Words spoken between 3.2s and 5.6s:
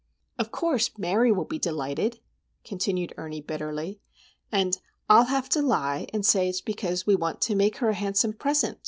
bitterly; "and I'll have